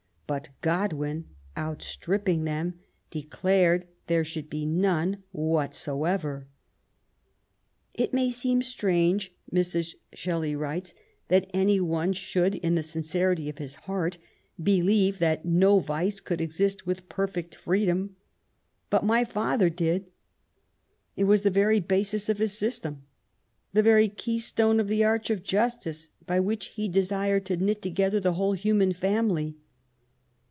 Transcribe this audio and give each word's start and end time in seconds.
But 0.27 0.47
Godwin, 0.61 1.25
outstripping 1.57 2.45
them, 2.45 2.79
declared 3.09 3.85
there 4.07 4.23
should 4.23 4.49
be 4.49 4.65
none 4.65 5.23
whatsoever. 5.33 6.47
"It 7.95 8.13
may 8.13 8.29
seem 8.31 8.61
strange,*' 8.61 9.33
Mrs. 9.51 9.95
Shelley 10.13 10.55
writes, 10.55 10.93
'^that 11.29 11.49
anyone 11.53 12.13
should, 12.13 12.55
in 12.55 12.75
the 12.75 12.81
sincerity 12.81 13.49
of 13.49 13.57
his 13.57 13.75
heart, 13.75 14.19
believe 14.63 15.19
that 15.19 15.43
no 15.43 15.79
vice 15.79 16.21
could 16.21 16.39
exist 16.39 16.85
with 16.87 17.09
perfect 17.09 17.53
freedom, 17.53 18.15
but 18.89 19.03
my 19.03 19.25
father 19.25 19.69
did; 19.69 20.05
it 21.17 21.25
was 21.25 21.43
the 21.43 21.49
very 21.49 21.81
basis 21.81 22.29
of 22.29 22.37
his 22.37 22.57
system, 22.57 23.03
the 23.73 23.83
very 23.83 24.07
key 24.07 24.39
stone 24.39 24.79
of 24.79 24.87
the 24.87 25.03
arch 25.03 25.29
of 25.29 25.43
justice, 25.43 26.07
by 26.25 26.39
which 26.39 26.67
he 26.67 26.87
desired 26.87 27.45
to 27.47 27.57
knit 27.57 27.81
together 27.81 28.21
the 28.21 28.35
whole 28.35 28.53
human 28.53 28.93
family." 28.93 29.57